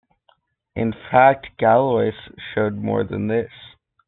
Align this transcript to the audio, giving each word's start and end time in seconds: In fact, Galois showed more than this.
In 0.75 0.93
fact, 1.11 1.49
Galois 1.59 2.15
showed 2.55 2.75
more 2.75 3.03
than 3.03 3.27
this. 3.27 3.51